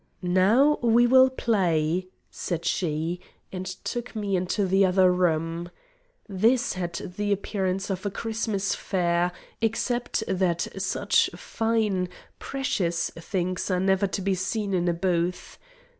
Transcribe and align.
"Now 0.23 0.79
we 0.81 1.05
will 1.05 1.29
play," 1.29 2.07
said 2.31 2.65
she, 2.65 3.19
and 3.51 3.67
took 3.67 4.15
me 4.15 4.35
into 4.35 4.65
the 4.65 4.83
other 4.83 5.11
room. 5.13 5.69
This 6.27 6.73
had 6.73 6.93
the 7.17 7.31
appearance 7.31 7.91
of 7.91 8.03
a 8.03 8.09
Christmas 8.09 8.73
fair, 8.73 9.31
except 9.61 10.23
that 10.27 10.67
such 10.81 11.29
fine, 11.35 12.09
precious 12.39 13.11
things 13.11 13.69
are 13.69 13.79
never 13.79 14.07
to 14.07 14.23
be 14.23 14.33
seen 14.33 14.73
in 14.73 14.87
a 14.87 14.93
booth. 14.95 15.59